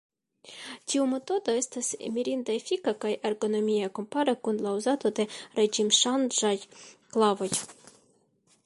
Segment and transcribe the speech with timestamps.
[0.93, 5.29] Tiu metodo estas mirinde efika kaj ergonomia kompare kun la uzado de
[5.61, 7.55] reĝimŝanĝaj klavoj.